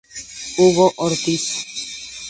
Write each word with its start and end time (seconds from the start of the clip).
Hugo 0.55 0.85
Ortiz. 0.97 1.45